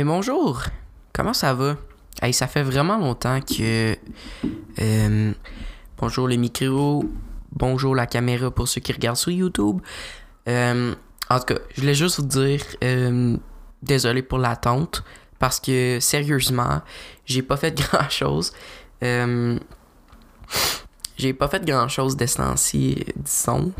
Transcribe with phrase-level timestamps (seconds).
[0.00, 0.62] bonjour.
[1.12, 1.76] Comment ça va?
[2.32, 3.94] Ça fait vraiment longtemps que.
[4.80, 5.32] euh,
[5.98, 7.04] bonjour les micros.
[7.52, 9.82] Bonjour la caméra pour ceux qui regardent sur YouTube.
[10.48, 10.94] Euh,
[11.28, 12.64] en tout cas, je voulais juste vous dire.
[12.82, 13.36] euh,
[13.82, 15.04] désolé pour l'attente.
[15.38, 16.80] Parce que, sérieusement,
[17.26, 18.52] j'ai pas fait grand chose.
[21.18, 22.40] J'ai pas fait grand chose de ce
[23.16, 23.72] disons.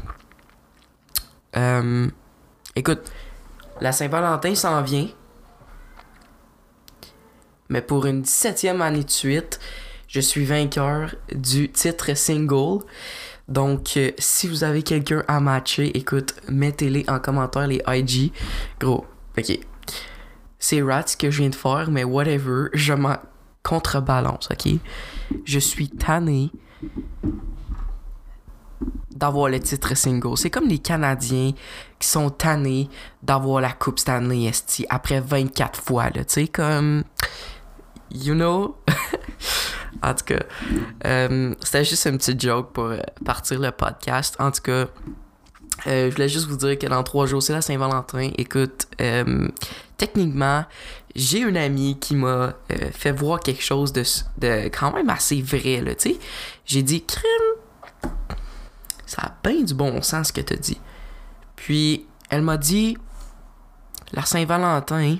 [2.76, 3.10] Écoute,
[3.80, 5.08] la Saint-Valentin s'en vient.
[7.72, 9.58] Mais pour une 17e année de suite,
[10.06, 12.84] je suis vainqueur du titre single.
[13.48, 18.30] Donc, euh, si vous avez quelqu'un à matcher, écoute, mettez-les en commentaire, les IG.
[18.78, 19.06] Gros,
[19.38, 19.58] ok.
[20.58, 23.16] C'est rat ce que je viens de faire, mais whatever, je m'en
[23.62, 24.74] contrebalance, ok?
[25.46, 26.50] Je suis tanné
[29.10, 30.36] d'avoir le titre single.
[30.36, 31.52] C'est comme les Canadiens
[31.98, 32.90] qui sont tannés
[33.22, 37.04] d'avoir la Coupe Stanley esti après 24 fois, là, tu sais, comme...
[38.14, 38.76] You know?
[40.02, 40.42] en tout cas,
[41.06, 44.36] euh, c'était juste une petite joke pour euh, partir le podcast.
[44.38, 44.86] En tout cas,
[45.86, 48.30] euh, je voulais juste vous dire que dans trois jours, c'est la Saint-Valentin.
[48.36, 48.86] Écoute,
[49.96, 50.64] techniquement,
[51.14, 52.54] j'ai une amie qui m'a
[52.92, 54.02] fait voir quelque chose de,
[54.38, 56.18] de quand même assez vrai, tu sais.
[56.66, 58.10] J'ai dit, crime,
[59.06, 60.80] ça a bien du bon sens ce que t'as dit.
[61.56, 62.96] Puis, elle m'a dit,
[64.12, 65.16] la Saint-Valentin,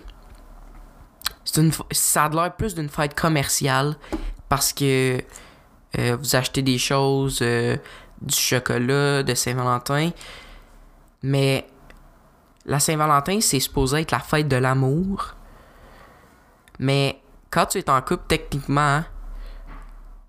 [1.57, 3.97] une, ça a l'air plus d'une fête commerciale
[4.49, 5.23] parce que
[5.99, 7.77] euh, vous achetez des choses, euh,
[8.21, 10.11] du chocolat de Saint-Valentin,
[11.23, 11.67] mais
[12.65, 15.35] la Saint-Valentin, c'est supposé être la fête de l'amour.
[16.79, 19.03] Mais quand tu es en couple, techniquement,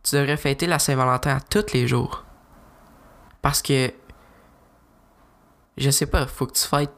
[0.04, 2.24] tu devrais fêter la Saint-Valentin à tous les jours.
[3.42, 3.92] Parce que,
[5.78, 6.94] je sais pas, faut que tu fêtes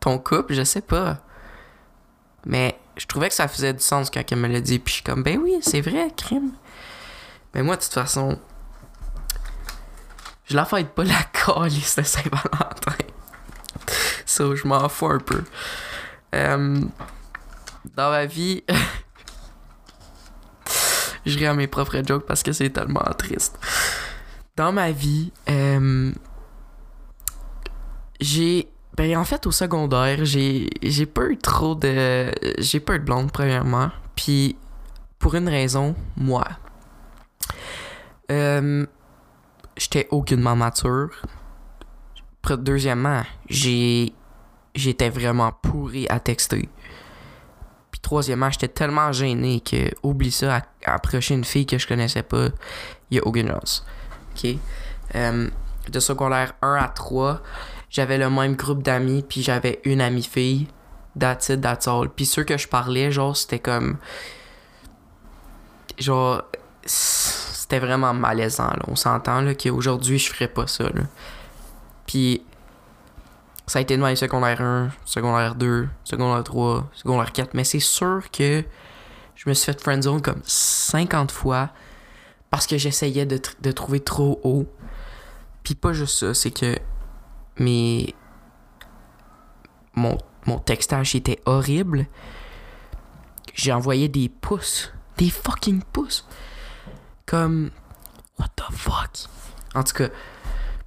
[0.00, 1.18] ton couple, je sais pas.
[2.44, 4.78] Mais je trouvais que ça faisait du sens quand elle me l'a dit.
[4.78, 6.52] Puis je suis comme, ben oui, c'est vrai, crime.
[7.54, 8.38] Mais moi, de toute façon,
[10.46, 12.96] je la fête pas la calice de Saint-Valentin.
[14.24, 15.44] so, je m'en fous un peu.
[16.34, 16.80] Euh,
[17.94, 18.64] dans ma vie,
[21.26, 23.58] je ris à mes propres jokes parce que c'est tellement triste.
[24.56, 26.12] Dans ma vie, euh,
[28.20, 32.98] j'ai ben en fait au secondaire, j'ai j'ai pas eu trop de j'ai pas eu
[32.98, 34.56] de blonde premièrement, puis
[35.18, 36.46] pour une raison, moi.
[38.30, 38.86] Euh,
[39.76, 41.10] j'étais aucunement mature.
[42.48, 44.12] Deuxièmement, j'ai
[44.74, 46.68] j'étais vraiment pourri à texter.
[47.90, 52.22] Puis troisièmement, j'étais tellement gêné que oublie ça à, approcher une fille que je connaissais
[52.22, 52.48] pas,
[53.10, 53.84] y a aucune chance.
[54.32, 54.56] OK?
[55.14, 55.48] Euh,
[55.88, 57.42] de secondaire 1 à 3,
[57.96, 60.66] j'avais le même groupe d'amis, puis j'avais une amie fille.
[61.18, 62.10] That's it, that's all.
[62.10, 63.96] Puis ceux que je parlais, genre, c'était comme.
[65.98, 66.42] Genre.
[66.84, 68.82] C'était vraiment malaisant, là.
[68.86, 71.04] On s'entend, là, qu'aujourd'hui, je ferais pas ça, là.
[72.06, 72.42] Puis.
[73.66, 77.54] Ça a été dans les secondaire 1, secondaire 2, secondaire 3, secondaire 4.
[77.54, 78.62] Mais c'est sûr que
[79.34, 81.70] je me suis fait friendzone comme 50 fois
[82.50, 84.66] parce que j'essayais de, de trouver trop haut.
[85.64, 86.78] Puis pas juste ça, c'est que
[87.58, 88.14] mes
[89.94, 92.06] mon, mon textage était horrible.
[93.54, 96.26] J'ai envoyé des pouces, des fucking pouces.
[97.24, 97.70] Comme
[98.38, 99.10] what the fuck?
[99.74, 100.08] En tout cas,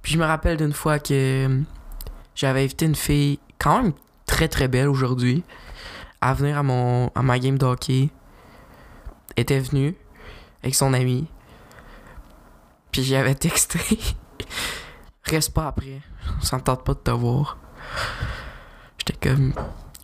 [0.02, 1.62] puis je me rappelle d'une fois que
[2.34, 3.92] j'avais invité une fille quand même
[4.26, 5.42] très très belle aujourd'hui
[6.20, 8.10] à venir à mon à ma game de hockey.
[9.36, 9.94] Elle était venue
[10.62, 11.26] avec son ami.
[12.92, 13.78] Puis j'avais texté
[15.24, 16.00] Reste pas après.
[16.42, 17.58] Ça me tente pas de te voir.
[18.98, 19.52] J'étais comme.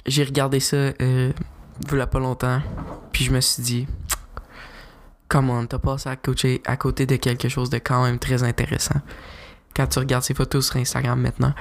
[0.07, 1.33] J'ai regardé ça, euh,
[1.87, 2.61] voilà pas longtemps.
[3.13, 3.87] Puis je me suis dit.
[5.29, 9.01] Comment t'as passé à côté, à côté de quelque chose de quand même très intéressant.
[9.75, 11.55] Quand tu regardes ses photos sur Instagram maintenant,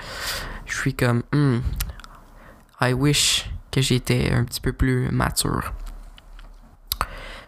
[0.66, 1.24] je suis comme.
[1.34, 1.60] Hmm,
[2.82, 5.74] I wish que j'étais un petit peu plus mature.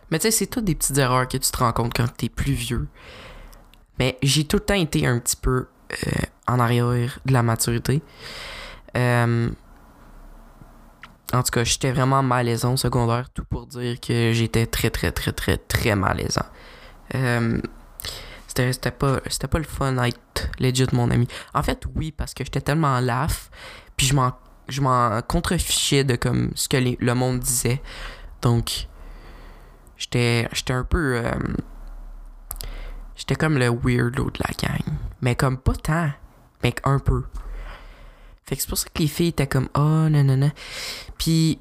[0.10, 2.30] Mais tu sais, c'est toutes des petites erreurs que tu te rends compte quand t'es
[2.30, 2.88] plus vieux.
[4.00, 5.68] Mais j'ai tout le temps été un petit peu
[6.48, 8.02] en arrière de la maturité.
[8.96, 9.50] Euh,
[11.34, 15.12] en tout cas, j'étais vraiment malaisant au secondaire, tout pour dire que j'étais très, très,
[15.12, 16.46] très, très, très malaisant.
[17.16, 17.60] Euh,
[18.48, 21.28] c'était pas, pas le fun d'être legit mon ami.
[21.54, 23.52] En fait, oui, parce que j'étais tellement laf,
[23.98, 24.16] puis je
[24.82, 27.82] m'en, contrefichais de comme ce que le monde disait.
[28.42, 28.88] Donc,
[29.98, 31.18] j'étais, j'étais un peu.
[31.18, 31.32] euh,
[33.18, 34.82] J'étais comme le weirdo de la gang.
[35.22, 36.10] Mais comme pas tant.
[36.64, 37.24] Mais un peu.
[38.46, 40.52] Fait que c'est pour ça que les filles étaient comme Oh non non non.
[41.18, 41.60] Puis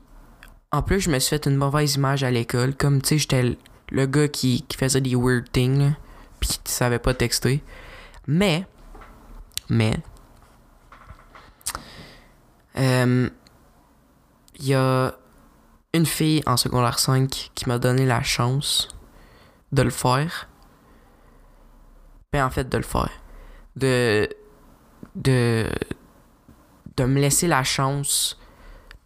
[0.73, 2.75] En plus, je me suis fait une mauvaise image à l'école.
[2.75, 3.56] Comme, tu sais, j'étais
[3.91, 5.91] le- gars qui, qui faisait des weird things, là,
[6.41, 7.62] puis qui savait pas texter.
[8.26, 8.67] Mais,
[9.70, 9.97] mais,
[12.76, 13.31] euh,
[14.59, 15.14] il y a
[15.94, 18.88] une fille en secondaire 5 qui m'a donné la chance
[19.73, 20.49] de le faire.
[22.32, 23.11] Ben, en fait, de le faire.
[23.76, 24.28] De.
[25.14, 25.67] De.
[26.96, 28.38] De me laisser la chance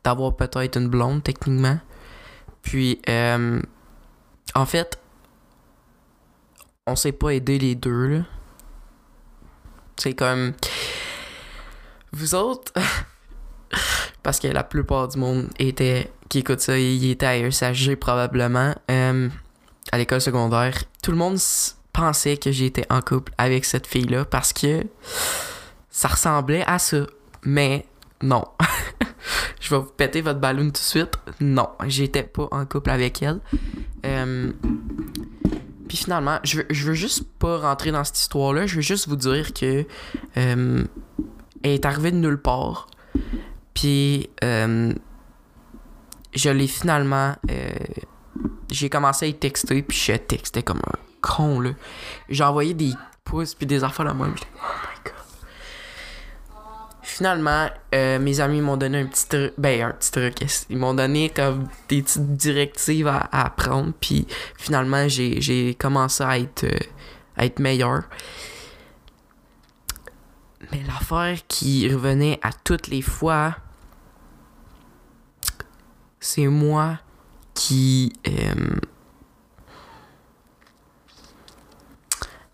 [0.05, 1.79] d'avoir peut-être une blonde, techniquement.
[2.63, 3.61] Puis, euh,
[4.55, 4.99] en fait,
[6.87, 8.21] on s'est pas aidé les deux, là.
[9.97, 10.53] C'est comme.
[12.13, 12.73] Vous autres.
[14.23, 16.11] parce que la plupart du monde était.
[16.29, 18.75] qui écoute ça, il était à ESHG probablement.
[18.91, 19.29] euh,
[19.93, 20.75] à l'école secondaire.
[21.03, 21.39] Tout le monde
[21.93, 24.85] pensait que j'étais en couple avec cette fille-là parce que
[25.91, 27.07] ça ressemblait à ça.
[27.45, 27.87] Mais
[28.23, 28.45] non.
[29.61, 31.13] Je vais vous péter votre ballon tout de suite.
[31.41, 33.41] Non, j'étais pas en couple avec elle.
[34.07, 34.53] Euh,
[35.89, 38.67] Puis finalement, je veux, je veux juste pas rentrer dans cette histoire-là.
[38.67, 39.85] Je veux juste vous dire que
[40.37, 40.85] euh,
[41.63, 42.89] elle est arrivée de nulle part.
[43.75, 44.93] Puis euh,
[46.35, 47.35] je l'ai finalement.
[48.71, 51.71] j'ai commencé à y texter, puis je textais comme un con, là.
[52.29, 52.93] J'ai envoyé des
[53.25, 54.29] pouces, puis des affaires à moi.
[54.29, 55.15] Oh my god.
[57.03, 59.53] Finalement, euh, mes amis m'ont donné un petit truc.
[59.59, 60.37] Ben, un petit truc.
[60.71, 64.27] Ils m'ont donné comme des petites directives à, à prendre, puis
[64.57, 66.79] finalement, j'ai commencé à être, euh,
[67.37, 68.05] à être meilleur.
[70.73, 73.57] Mais l'affaire qui revenait à toutes les fois,
[76.21, 76.99] c'est moi
[77.55, 78.13] qui.
[78.29, 78.77] euh,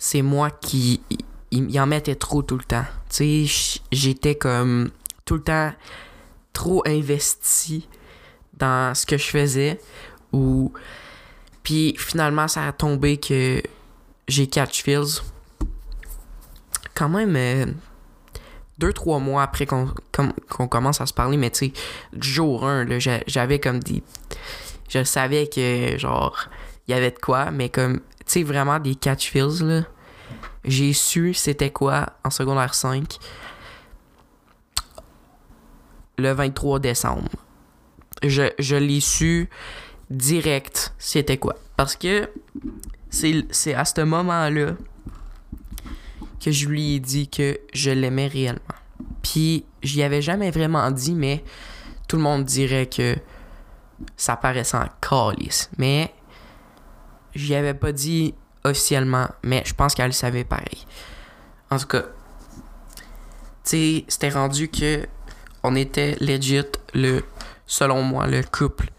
[0.06, 1.00] c'est moi qui.
[1.50, 2.84] Il, en mettait trop tout le temps.
[3.10, 4.90] Tu sais, j'étais comme
[5.24, 5.72] tout le temps
[6.52, 7.88] trop investi
[8.56, 9.80] dans ce que je faisais.
[10.32, 10.72] Ou.
[11.64, 13.60] Puis finalement, ça a tombé que
[14.28, 15.22] j'ai catch feels.
[16.94, 17.34] Quand même.
[17.36, 17.66] euh,
[18.78, 21.72] deux, trois mois après qu'on com- qu'on commence à se parler, mais tu sais,
[22.20, 24.02] jour 1, là, j'a- j'avais comme des.
[24.88, 26.36] Je savais que, genre,
[26.86, 29.82] il y avait de quoi, mais comme, tu sais, vraiment des catch feels, là.
[30.66, 33.18] J'ai su c'était quoi en secondaire 5
[36.18, 37.30] le 23 décembre.
[38.22, 39.48] Je, je l'ai su
[40.10, 41.56] direct c'était quoi.
[41.76, 42.30] Parce que
[43.10, 44.72] c'est à ce moment-là
[46.40, 48.60] que je lui ai dit que je l'aimais réellement.
[49.22, 51.42] Puis j'y avais jamais vraiment dit, mais
[52.08, 53.16] tout le monde dirait que
[54.16, 55.70] ça paraissait en calice.
[55.78, 56.14] Mais
[57.34, 58.34] j'y avais pas dit
[58.70, 60.86] officiellement, mais je pense qu'elle le savait pareil.
[61.70, 62.04] En tout cas,
[63.64, 65.06] tu c'était rendu que
[65.62, 66.62] on était legit
[66.94, 67.24] le,
[67.66, 68.90] selon moi, le couple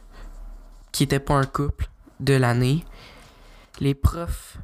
[0.92, 1.88] qui était pas un couple
[2.20, 2.84] de l'année.
[3.80, 4.58] Les profs,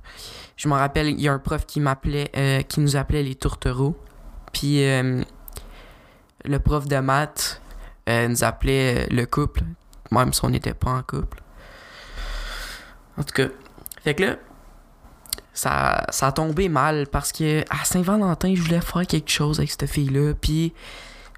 [0.57, 3.35] je me rappelle, il y a un prof qui m'appelait, euh, qui nous appelait les
[3.35, 3.95] tourtereaux.
[4.51, 5.23] Puis euh,
[6.43, 7.61] le prof de maths
[8.09, 9.61] euh, nous appelait le couple,
[10.11, 11.41] même si on n'était pas en couple.
[13.17, 13.47] En tout cas,
[14.03, 14.35] fait que là,
[15.53, 19.69] ça, ça a tombé mal parce que à Saint-Valentin, je voulais faire quelque chose avec
[19.71, 20.33] cette fille-là.
[20.33, 20.73] Puis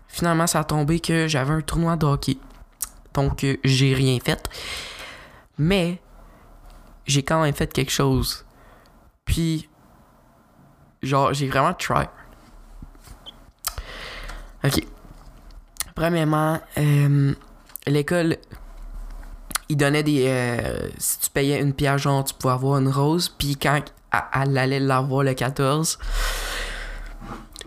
[0.07, 2.37] finalement, ça a tombé que j'avais un tournoi de hockey.
[3.13, 4.49] Donc, euh, j'ai rien fait.
[5.57, 6.01] Mais
[7.05, 8.45] j'ai quand même fait quelque chose.
[9.25, 9.69] Puis,
[11.01, 12.05] genre, j'ai vraiment try.
[14.63, 14.85] Ok.
[15.93, 17.33] Premièrement, euh,
[17.87, 18.37] l'école,
[19.69, 20.25] il donnait des.
[20.27, 23.29] euh, si tu payais une pierre, genre, tu pouvais avoir une rose.
[23.29, 23.81] Puis quand
[24.33, 25.99] elle, allait l'avoir le 14,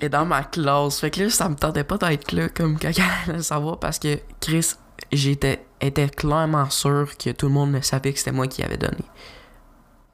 [0.01, 1.01] et dans ma classe.
[1.01, 3.99] Fait que là, ça me tentait pas d'être là, comme quand elle allait savoir, parce
[3.99, 4.75] que Chris,
[5.13, 8.77] j'étais était clairement sûr que tout le monde ne savait que c'était moi qui avais
[8.77, 9.05] donné.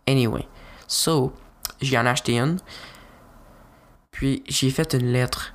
[0.07, 0.47] Anyway,
[0.87, 1.33] so,
[1.83, 2.59] en ai acheté une.
[4.11, 5.55] Puis j'ai fait une lettre.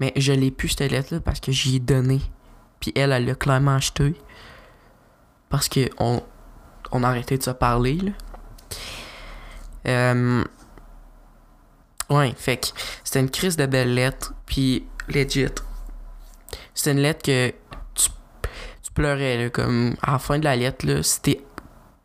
[0.00, 2.20] Mais je l'ai plus cette lettre-là parce que j'y ai donné.
[2.80, 4.14] Puis elle, elle l'a clairement acheté.
[5.48, 6.22] Parce que on,
[6.92, 8.12] on a arrêté de se parler, là.
[9.88, 10.44] Euh,
[12.10, 12.66] ouais, fait que
[13.04, 14.34] c'était une crise de belle lettre.
[14.46, 15.46] Puis legit.
[16.74, 17.52] C'était une lettre que
[17.94, 18.10] tu,
[18.94, 19.50] pleurais.
[19.52, 21.44] Comme à la fin de la lettre, là, c'était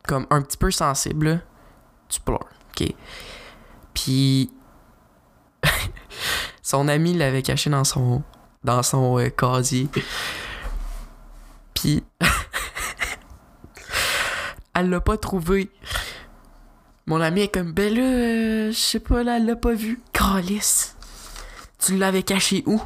[0.06, 1.42] comme un petit peu sensible,
[2.08, 2.48] tu pleures.
[2.70, 2.94] OK?
[3.94, 4.50] Puis
[6.62, 8.22] son ami l'avait caché dans son
[8.62, 9.88] dans son euh, casier.
[11.74, 12.02] Puis
[14.74, 15.70] elle l'a pas trouvé.
[17.06, 20.00] Mon ami est comme ben là, euh, je sais pas là, elle l'a pas vu.
[20.12, 20.96] Calice.
[21.78, 22.80] Tu l'avais caché où?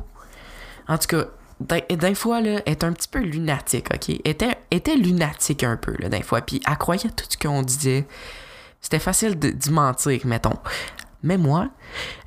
[0.89, 1.27] En tout cas,
[1.61, 4.09] d'un fois, là, elle était un petit peu lunatique, OK?
[4.25, 6.41] Était, lunatique un peu, là, d'un fois.
[6.41, 8.07] Puis elle croyait tout ce qu'on disait.
[8.81, 10.59] C'était facile de, d'y mentir, mettons.
[11.23, 11.69] Mais moi,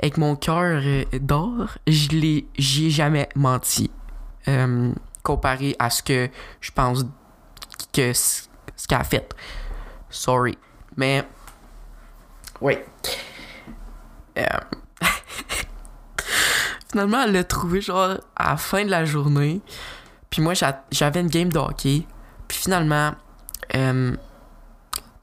[0.01, 3.89] avec mon cœur euh, d'or, je j'y ai jamais menti.
[4.48, 4.91] Euh,
[5.24, 6.29] comparé à ce que
[6.60, 7.05] je pense
[7.93, 8.48] que ce
[8.88, 9.33] qu'elle a fait.
[10.10, 10.57] Sorry.
[10.98, 11.24] Mais,
[12.62, 12.77] oui.
[14.38, 14.44] Euh,
[16.91, 19.62] finalement, elle l'a trouvé genre à la fin de la journée.
[20.30, 20.53] Puis moi,
[20.91, 22.06] j'avais une game de hockey.
[22.48, 23.13] Puis finalement,
[23.75, 24.15] euh,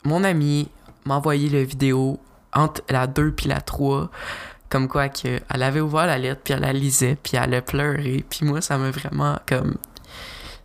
[0.04, 0.68] mon ami
[1.04, 2.21] m'a envoyé la vidéo
[2.52, 4.11] entre la 2 puis la 3.
[4.68, 7.62] Comme quoi que elle avait ouvert la lettre, puis elle la lisait, puis elle a
[7.62, 8.25] pleuré.
[8.28, 9.76] Puis moi, ça m'a vraiment comme...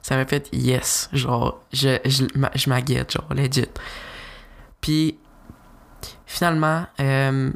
[0.02, 1.10] Ça m'a fait yes.
[1.14, 2.26] Genre, je, je,
[2.56, 3.70] je m'aguette, genre, legit.
[4.82, 5.18] Puis
[6.34, 7.52] finalement, euh,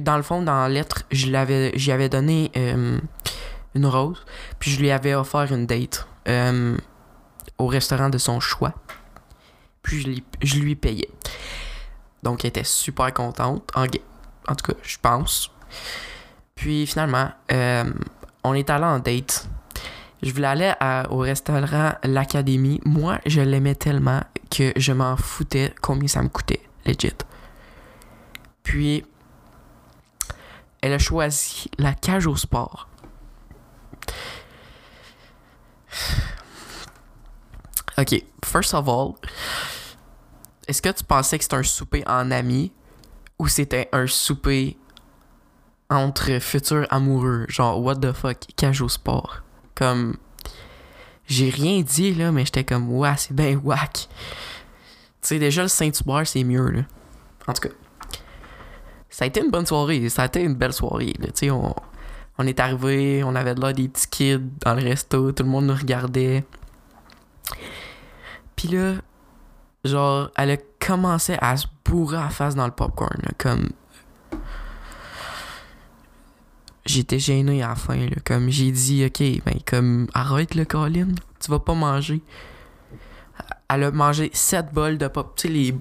[0.00, 2.98] dans le fond, dans la lettre, j'y avais donné euh,
[3.74, 4.24] une rose,
[4.58, 6.76] puis je lui avais offert une date euh,
[7.58, 8.72] au restaurant de son choix.
[9.82, 11.10] Puis je, lui, je lui payais.
[12.22, 15.50] Donc, elle était super contente, en, tout cas, je pense.
[16.54, 17.30] Puis finalement,
[18.42, 19.48] on est allé en date.
[20.22, 20.72] Je voulais aller
[21.10, 22.80] au restaurant L'Académie.
[22.86, 27.12] Moi, je l'aimais tellement que je m'en foutais combien ça me coûtait, legit.
[28.62, 29.04] Puis,
[30.80, 32.88] elle a choisi la cage au sport.
[37.98, 39.14] Ok, first of all,
[40.66, 42.72] est-ce que tu pensais que c'était un souper en amis
[43.38, 44.78] ou c'était un souper
[45.90, 47.44] entre futurs amoureux?
[47.48, 49.42] Genre, what the fuck, cage au sport?
[49.74, 50.16] Comme,
[51.26, 53.92] j'ai rien dit là, mais j'étais comme, ouais, c'est bien whack.
[54.00, 54.08] Tu
[55.20, 56.82] sais, déjà le Saint-Hubert, c'est mieux là.
[57.46, 57.74] En tout cas
[59.12, 60.08] ça a été une bonne soirée.
[60.08, 61.12] Ça a été une belle soirée.
[61.50, 61.74] On,
[62.38, 65.66] on est arrivé, on avait là des petits kids dans le resto, tout le monde
[65.66, 66.44] nous regardait.
[68.56, 68.94] Puis là,
[69.84, 73.20] genre, elle a commencé à se bourrer à face dans le popcorn.
[73.36, 73.68] comme.
[76.86, 78.08] J'étais gêné à la fin.
[78.24, 82.22] Comme j'ai dit, ok, ben, comme, arrête le Colin, tu vas pas manger.
[83.68, 85.34] Elle a mangé 7 bols de pop.
[85.36, 85.74] Tu sais, les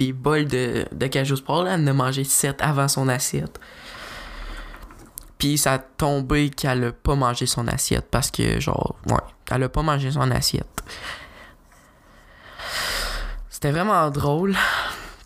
[0.00, 3.60] les bols de, de cajou sport, elle en a mangé 7 avant son assiette.
[5.38, 9.16] Puis ça a tombé qu'elle a pas mangé son assiette parce que, genre, ouais,
[9.50, 10.82] elle a pas mangé son assiette.
[13.48, 14.52] C'était vraiment drôle.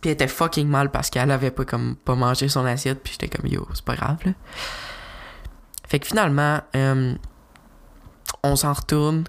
[0.01, 3.03] Puis elle était fucking mal parce qu'elle avait pas comme pas mangé son assiette.
[3.03, 4.19] Puis j'étais comme yo, c'est pas grave.
[5.89, 7.15] Fait que finalement, euh,
[8.43, 9.25] on s'en retourne.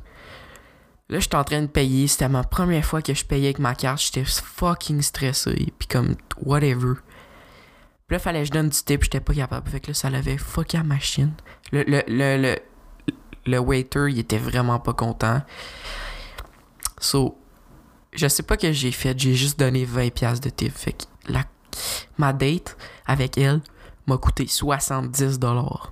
[1.09, 2.07] Là, j'étais en train de payer.
[2.07, 4.01] C'était ma première fois que je payais avec ma carte.
[4.01, 5.71] J'étais fucking stressé.
[5.77, 6.95] Puis comme, whatever.
[8.07, 9.03] Puis là, fallait que je donne du tip.
[9.03, 9.69] J'étais pas capable.
[9.69, 11.33] Fait que là, ça l'avait fucké la machine.
[11.71, 12.55] Le, le, le,
[13.45, 15.41] le, waiter, il était vraiment pas content.
[16.99, 17.37] So,
[18.11, 19.17] je sais pas que j'ai fait.
[19.19, 20.75] J'ai juste donné 20$ de tip.
[20.75, 21.43] Fait que la,
[22.17, 23.61] ma date avec elle
[24.07, 25.89] m'a coûté 70$.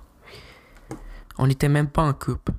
[1.38, 2.52] On était même pas en couple.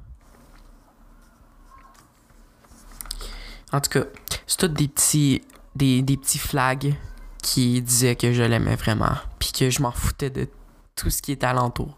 [3.72, 4.05] En tout cas,
[4.48, 5.41] c'est tout des petits,
[5.75, 6.95] des, petits flags
[7.41, 10.48] qui disaient que je l'aimais vraiment, puis que je m'en foutais de
[10.95, 11.98] tout ce qui est alentour.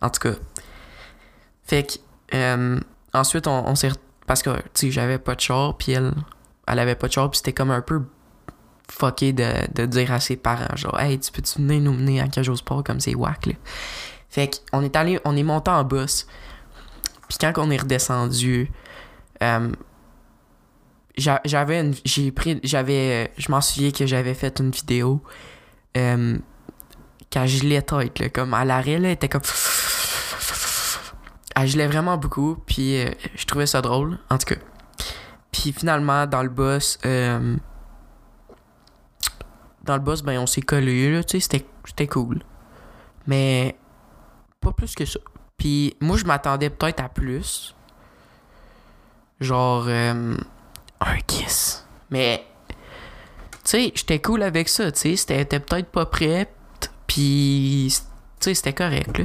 [0.00, 0.36] En tout cas.
[1.64, 2.80] Fait que, euh,
[3.12, 3.90] ensuite, on, s'est.
[4.26, 6.12] Parce que, tu sais, j'avais pas de char, puis elle,
[6.66, 8.02] elle avait pas de char, puis c'était comme un peu
[8.90, 12.52] fucké de, dire à ses parents, genre, hey, tu peux-tu venir nous mener à Cage
[12.54, 13.54] Sport comme c'est wack, là?
[14.28, 16.26] Fait qu'on est allé, on est monté en bus,
[17.28, 18.70] puis quand on est redescendu,
[19.42, 19.72] euh,
[21.16, 25.22] j'avais une j'ai pris j'avais je m'en souviens que j'avais fait une vidéo
[25.96, 26.38] euh,
[27.34, 29.42] je gelait tête comme à l'arrêt là elle était comme
[31.54, 34.60] elle gelait vraiment beaucoup puis euh, je trouvais ça drôle en tout cas.
[35.50, 37.56] Puis finalement dans le boss euh,
[39.84, 42.42] dans le boss ben on s'est collé là tu sais c'était c'était cool.
[43.26, 43.76] Mais
[44.60, 45.20] pas plus que ça.
[45.56, 47.74] Puis moi je m'attendais peut-être à plus.
[49.40, 50.36] Genre euh,
[51.08, 51.86] un kiss.
[52.10, 52.76] Mais, tu
[53.64, 56.52] sais, j'étais cool avec ça, tu sais, c'était peut-être pas prêt,
[57.06, 58.00] puis, tu
[58.40, 59.24] sais, c'était correct, là.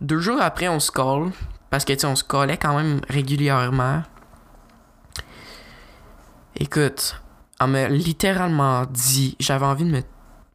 [0.00, 1.30] Deux jours après, on se colle,
[1.70, 4.02] parce que, tu sais, on se collait quand même régulièrement.
[6.56, 7.20] Écoute,
[7.60, 10.02] on m'a littéralement dit, j'avais envie de me,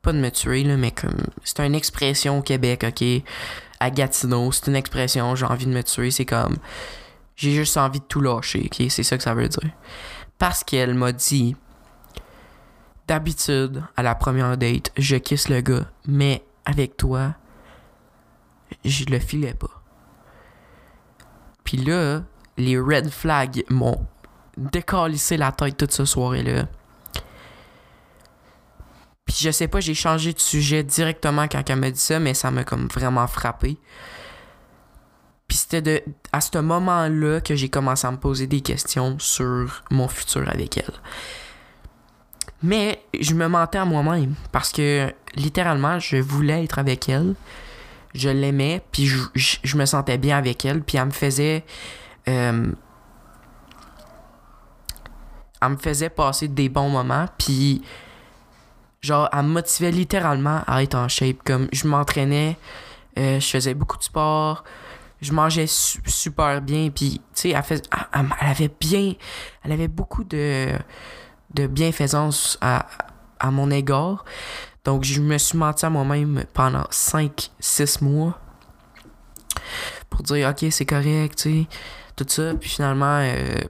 [0.01, 3.23] pas de me tuer, là, mais comme, c'est une expression au Québec, ok?
[3.79, 6.57] À Gatineau, c'est une expression, j'ai envie de me tuer, c'est comme,
[7.37, 8.87] j'ai juste envie de tout lâcher, ok?
[8.89, 9.71] C'est ça que ça veut dire.
[10.39, 11.55] Parce qu'elle m'a dit,
[13.07, 17.35] d'habitude, à la première date, je kiss le gars, mais avec toi,
[18.83, 19.81] je le filais pas.
[21.63, 22.23] Puis là,
[22.57, 24.05] les red flags m'ont
[24.57, 26.67] décalissé la tête toute cette soirée-là.
[29.25, 32.33] Puis je sais pas, j'ai changé de sujet directement quand elle m'a dit ça, mais
[32.33, 33.77] ça m'a comme vraiment frappé.
[35.47, 36.01] Puis c'était de,
[36.33, 40.77] à ce moment-là que j'ai commencé à me poser des questions sur mon futur avec
[40.77, 40.93] elle.
[42.63, 47.35] Mais je me mentais à moi-même parce que littéralement, je voulais être avec elle.
[48.13, 51.63] Je l'aimais, puis je, je- me sentais bien avec elle, puis elle me faisait.
[52.27, 52.71] euh,
[55.61, 57.83] elle me faisait passer des bons moments, puis
[59.01, 61.37] genre, elle me motivait littéralement à être en shape.
[61.45, 62.57] Comme je m'entraînais,
[63.19, 64.63] euh, je faisais beaucoup de sport,
[65.21, 67.81] je mangeais su- super bien, puis tu sais, elle, fais-
[68.13, 69.13] elle- elle- avait bien.
[69.63, 70.71] Elle avait beaucoup de,
[71.53, 72.87] de bienfaisance à,
[73.39, 74.25] à mon égard.
[74.85, 78.39] Donc, je me suis menti à moi-même pendant 5-6 mois
[80.09, 81.67] pour dire, ok, c'est correct, tu sais,
[82.15, 82.53] tout ça.
[82.55, 83.61] Puis finalement, euh,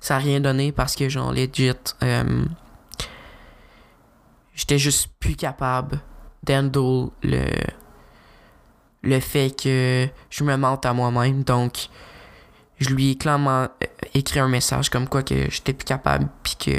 [0.00, 2.44] ça n'a rien donné parce que, genre, legit, euh,
[4.54, 6.00] j'étais juste plus capable
[6.42, 7.44] d'handle le,
[9.02, 11.42] le fait que je me mente à moi-même.
[11.42, 11.88] Donc,
[12.78, 16.56] je lui ai clairement euh, écrit un message comme quoi que j'étais plus capable, puis
[16.56, 16.78] que,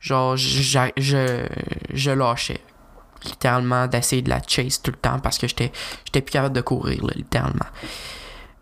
[0.00, 1.46] genre, je, je,
[1.92, 2.60] je lâchais
[3.24, 5.72] littéralement d'essayer de la chase tout le temps parce que j'étais
[6.04, 7.66] j'étais plus capable de courir littéralement.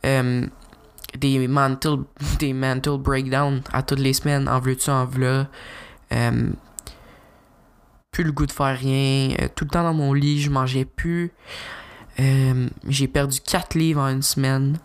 [0.04, 0.46] Euh,
[1.18, 1.98] des mental
[2.38, 5.48] des mental breakdowns à toutes les semaines en veux-tu en v'là
[6.12, 6.50] Euh,
[8.12, 9.34] plus le goût de faire rien.
[9.56, 11.32] Tout le temps dans mon lit je mangeais plus
[12.18, 14.78] Euh, j'ai perdu 4 livres en une semaine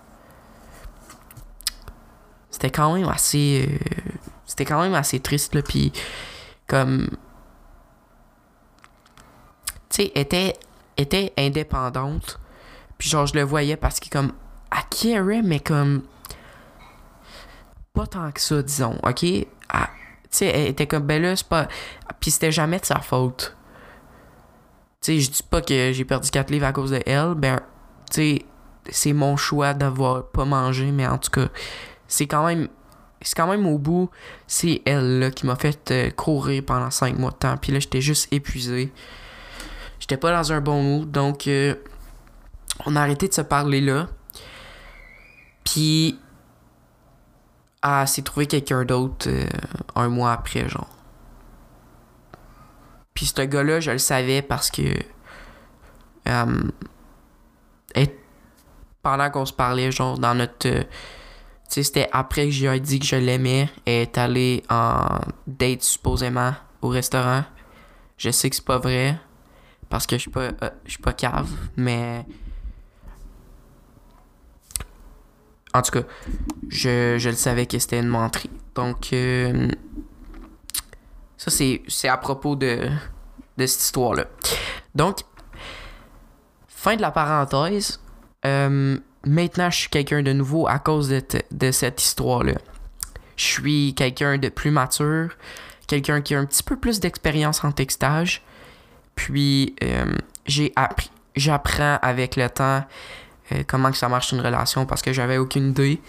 [2.49, 3.77] c'était quand même assez euh,
[4.45, 5.93] c'était quand même assez triste là puis
[6.67, 7.07] comme
[9.91, 10.53] tu sais, était,
[10.95, 12.39] était indépendante.
[12.97, 14.31] Puis genre, je le voyais parce que comme,
[14.89, 16.03] carait, mais comme,
[17.93, 19.19] pas tant que ça, disons, ok?
[19.19, 19.47] Tu
[20.29, 21.67] sais, elle était comme, ben là, c'est pas...
[22.21, 23.55] Puis c'était jamais de sa faute.
[25.01, 27.59] Tu sais, je dis pas que j'ai perdu 4 livres à cause de elle, ben,
[28.11, 28.45] tu sais,
[28.89, 31.47] c'est mon choix d'avoir pas mangé, mais en tout cas,
[32.07, 32.67] c'est quand même...
[33.23, 34.09] C'est quand même au bout,
[34.47, 37.55] c'est elle là, qui m'a fait euh, courir pendant 5 mois de temps.
[37.55, 38.91] Puis là, j'étais juste épuisé.
[39.99, 41.75] J'étais pas dans un bon mood, donc euh,
[42.87, 44.07] on a arrêté de se parler là.
[45.63, 46.19] Puis,
[47.83, 49.45] elle s'est trouvé quelqu'un d'autre euh,
[49.95, 50.89] un mois après, genre.
[53.13, 54.81] Puis ce gars-là, je le savais parce que.
[56.27, 56.61] euh,
[57.95, 58.15] et-
[59.01, 60.67] pendant qu'on se parlait, genre, dans notre.
[60.67, 63.69] euh, tu sais, c'était après que j'ai dit que je l'aimais.
[63.85, 67.43] Elle est allée en date, supposément, au restaurant.
[68.17, 69.17] Je sais que c'est pas vrai
[69.89, 72.25] parce que je suis pas euh, suis pas cave mais
[75.73, 76.03] en tout cas
[76.69, 79.11] je, je le savais que c'était une menterie donc
[81.47, 81.51] ça
[81.87, 82.89] c'est à propos de
[83.57, 84.25] de cette histoire là
[84.95, 85.19] donc
[86.67, 87.99] fin de la parenthèse
[88.45, 92.53] euh, maintenant je suis quelqu'un de nouveau à cause de, de cette histoire là
[93.35, 95.29] je suis quelqu'un de plus mature
[95.87, 98.43] quelqu'un qui a un petit peu plus d'expérience en textage
[99.15, 100.13] puis euh,
[100.45, 102.83] j'ai appris, j'apprends avec le temps
[103.51, 106.01] euh, comment que ça marche une relation parce que j'avais aucune idée.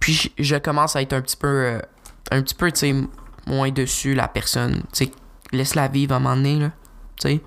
[0.00, 1.80] Puis je- commence à être un petit peu,
[2.30, 2.94] un petit peu, tu sais,
[3.46, 4.82] moins dessus la personne.
[4.92, 5.10] Tu
[5.52, 6.72] laisse-la vivre à un moment donné, là.
[7.20, 7.40] Tu sais.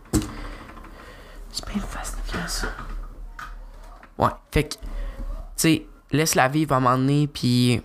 [1.52, 2.68] C'est bien fastidieux, ça.
[4.18, 4.80] Ouais, fait que, tu
[5.56, 7.82] sais, laisse-la vivre à un moment donné, puis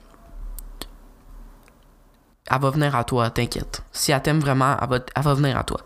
[2.51, 3.83] elle va venir à toi, t'inquiète.
[3.93, 5.81] Si elle t'aime vraiment, elle va, elle va venir à toi.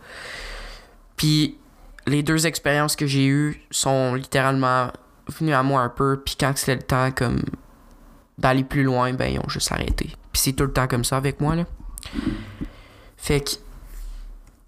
[1.16, 1.58] Puis
[2.06, 4.90] les deux expériences que j'ai eues sont littéralement
[5.38, 7.42] venues à moi un peu, puis quand c'était le temps comme
[8.38, 10.06] d'aller plus loin, ben ils ont juste arrêté.
[10.32, 11.64] Puis c'est tout le temps comme ça avec moi là.
[13.16, 13.50] Fait que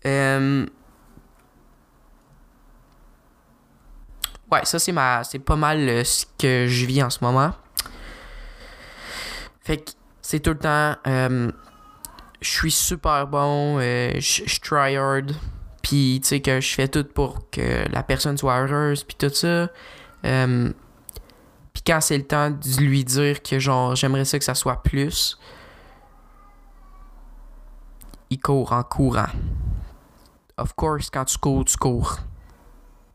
[0.07, 0.66] euh,
[4.50, 7.53] Ouais, ça c'est ma c'est pas mal euh, ce que je vis en ce moment.
[9.62, 11.50] Fait que c'est tout le temps euh,
[12.40, 15.33] je suis super bon, je try hard,
[15.83, 19.33] puis tu sais que je fais tout pour que la personne soit heureuse, puis tout
[19.35, 19.68] ça.
[20.22, 24.83] Puis quand c'est le temps de lui dire que genre j'aimerais ça que ça soit
[24.83, 25.38] plus,
[28.30, 29.28] il court en courant.
[30.56, 32.18] Of course, quand tu cours, tu cours.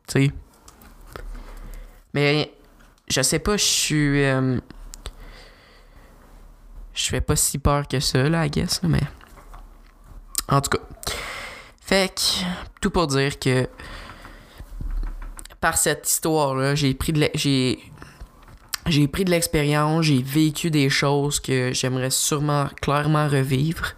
[0.07, 0.31] Tu sais?
[2.13, 2.53] Mais
[3.07, 4.23] je sais pas, je suis.
[4.25, 4.59] euh,
[6.93, 9.01] je fais pas si peur que ça, là, I guess, mais.
[10.47, 10.83] En tout cas.
[11.81, 12.45] Fait que,
[12.81, 13.67] tout pour dire que.
[15.61, 17.79] par cette histoire-là, j'ai pris de j'ai
[18.87, 23.93] j'ai pris de l'expérience, j'ai vécu des choses que j'aimerais sûrement clairement revivre.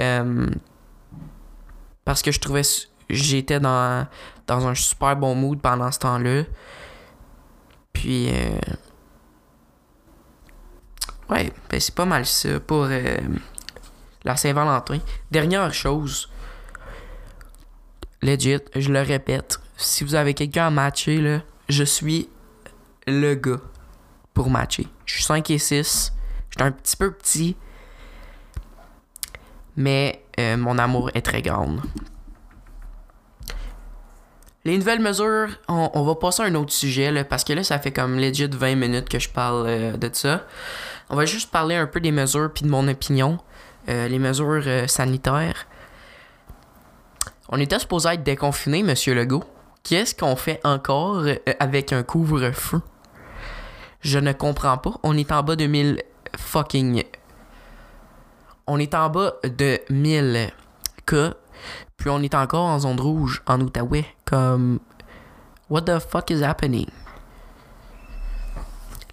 [0.00, 0.48] Euh,
[2.04, 2.62] parce que je trouvais
[3.10, 4.06] j'étais dans
[4.46, 6.42] dans un super bon mood pendant ce temps-là.
[7.92, 8.58] Puis euh,
[11.30, 13.16] ouais, ben c'est pas mal ça pour euh,
[14.24, 14.98] la Saint-Valentin.
[15.30, 16.30] Dernière chose,
[18.22, 22.28] legit, je le répète, si vous avez quelqu'un à matcher, là, je suis
[23.06, 23.60] le gars
[24.34, 24.88] pour matcher.
[25.04, 26.12] Je suis 5 et 6,
[26.50, 27.56] je suis un petit peu petit,
[29.76, 31.76] mais euh, mon amour est très grand.
[34.64, 37.80] Les nouvelles mesures, on, va passer à un autre sujet, là, parce que là, ça
[37.80, 40.46] fait comme legit 20 minutes que je parle euh, de ça.
[41.10, 43.38] On va juste parler un peu des mesures puis de mon opinion.
[43.88, 45.66] Euh, les mesures sanitaires.
[47.48, 49.42] On était supposé être déconfiné, Monsieur Legault.
[49.82, 51.24] Qu'est-ce qu'on fait encore
[51.58, 52.80] avec un couvre-feu?
[54.00, 54.92] Je ne comprends pas.
[55.02, 56.00] On est en bas de 1000
[56.38, 57.02] fucking...
[58.66, 60.50] On est en bas de 1000
[61.06, 61.34] cas.
[61.96, 64.06] Puis on est encore en zone rouge, en Outaouais.
[64.24, 64.80] Comme...
[65.70, 66.88] What the fuck is happening?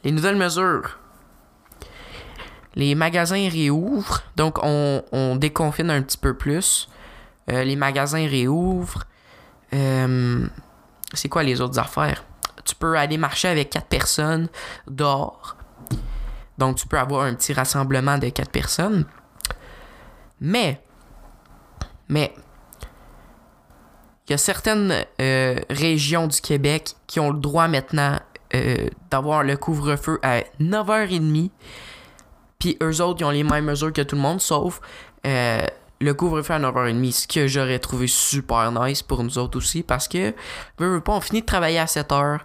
[0.03, 0.97] Les nouvelles mesures.
[2.75, 6.87] Les magasins réouvrent, donc on, on déconfine un petit peu plus.
[7.51, 9.03] Euh, les magasins réouvrent.
[9.73, 10.47] Euh,
[11.13, 12.23] c'est quoi les autres affaires?
[12.65, 14.47] Tu peux aller marcher avec quatre personnes
[14.87, 15.57] dehors.
[16.57, 19.05] Donc tu peux avoir un petit rassemblement de quatre personnes.
[20.41, 20.81] Mais,
[22.07, 22.33] mais,
[24.27, 28.19] il y a certaines euh, régions du Québec qui ont le droit maintenant
[28.53, 31.49] euh, d'avoir le couvre-feu à 9h30.
[32.59, 34.81] Puis eux autres, ils ont les mêmes mesures que tout le monde, sauf
[35.25, 35.65] euh,
[35.99, 40.07] le couvre-feu à 9h30, ce que j'aurais trouvé super nice pour nous autres aussi, parce
[40.07, 40.33] que,
[40.77, 42.39] veux, pas, on finit de travailler à 7h.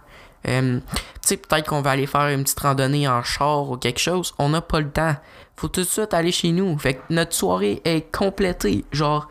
[0.47, 3.99] Euh, tu sais, peut-être qu'on va aller faire une petite randonnée en char ou quelque
[3.99, 4.33] chose.
[4.37, 5.15] On n'a pas le temps.
[5.55, 6.77] Faut tout de suite aller chez nous.
[6.77, 8.85] Fait que notre soirée est complétée.
[8.91, 9.27] Genre,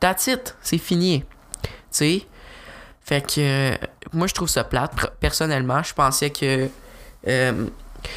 [0.00, 0.30] that's.
[0.62, 1.24] C'est fini.
[1.62, 2.22] Tu sais?
[3.02, 3.76] Fait que, euh,
[4.12, 4.94] moi, je trouve ça plate.
[4.94, 6.68] Per- Personnellement, je pensais que.
[7.28, 7.66] euh,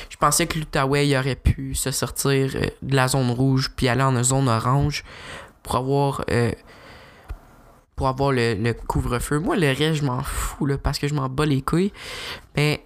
[0.10, 4.04] je pensais que l'Outaouais aurait pu se sortir euh, de la zone rouge puis aller
[4.04, 5.04] en zone orange
[5.64, 6.52] pour avoir euh,
[8.00, 9.40] pour avoir le, couvre-feu.
[9.40, 11.92] Moi, le reste, je m'en fous là, parce que je m'en bats les couilles.
[12.56, 12.82] Mais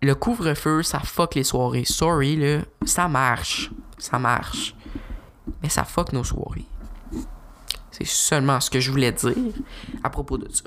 [0.00, 1.84] le couvre-feu, ça fuck les soirées.
[1.84, 3.72] Sorry, là, ça marche.
[3.98, 4.76] Ça marche.
[5.60, 6.66] Mais ça fuck nos soirées.
[7.90, 9.34] C'est seulement ce que je voulais dire
[10.04, 10.62] à propos de ça.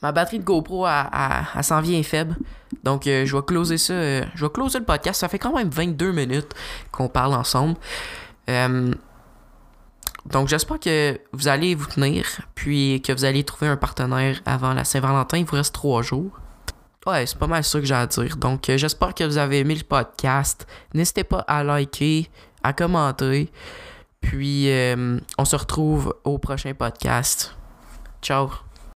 [0.00, 2.36] Ma batterie de GoPro, elle s'en vient faible.
[2.84, 3.92] Donc, euh, je vais closer ça.
[3.92, 5.20] euh, je vais closer le podcast.
[5.20, 6.54] Ça fait quand même 22 minutes
[6.90, 7.76] qu'on parle ensemble.
[8.48, 8.94] Euh,
[10.30, 12.24] donc, j'espère que vous allez vous tenir.
[12.54, 15.38] Puis que vous allez trouver un partenaire avant la Saint-Valentin.
[15.38, 16.38] Il vous reste 3 jours.
[17.06, 18.36] Ouais, c'est pas mal ça que j'ai à dire.
[18.36, 20.66] Donc, euh, j'espère que vous avez aimé le podcast.
[20.92, 22.28] N'hésitez pas à liker,
[22.62, 23.50] à commenter.
[24.20, 27.56] Puis, euh, on se retrouve au prochain podcast.
[28.20, 28.67] Ciao.